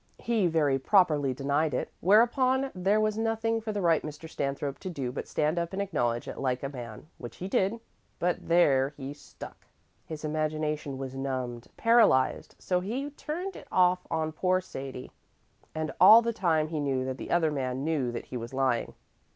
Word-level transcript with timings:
He 0.17 0.47
very 0.47 0.79
properly 0.79 1.31
denied 1.31 1.75
it, 1.75 1.91
whereupon 1.99 2.71
there 2.73 2.99
was 2.99 3.19
nothing 3.19 3.61
for 3.61 3.71
the 3.71 3.83
right 3.83 4.01
Mr. 4.01 4.27
Stanthrope 4.27 4.79
to 4.79 4.89
do 4.89 5.11
but 5.11 5.27
stand 5.27 5.59
up 5.59 5.73
and 5.73 5.79
acknowledge 5.79 6.27
it 6.27 6.39
like 6.39 6.63
a 6.63 6.69
man, 6.69 7.05
which 7.19 7.35
he 7.35 7.47
did; 7.47 7.79
but 8.17 8.47
there 8.49 8.95
he 8.97 9.13
stuck. 9.13 9.67
His 10.07 10.25
imagination 10.25 10.97
was 10.97 11.13
numbed, 11.15 11.67
paralyzed; 11.77 12.55
so 12.57 12.79
he 12.79 13.11
turned 13.11 13.55
it 13.55 13.67
off 13.71 14.07
on 14.09 14.31
poor 14.31 14.59
Sadie, 14.59 15.11
and 15.75 15.93
all 16.01 16.23
the 16.23 16.33
time 16.33 16.69
he 16.69 16.79
knew 16.79 17.05
that 17.05 17.19
the 17.19 17.29
other 17.29 17.51
man 17.51 17.83
knew 17.83 18.11
that 18.11 18.25
he 18.25 18.37
was 18.37 18.55
lying. 18.55 18.95